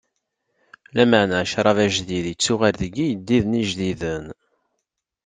[0.95, 4.25] Lameɛna ccṛab ajdid ittuɣal deg iyeddiden ijdiden.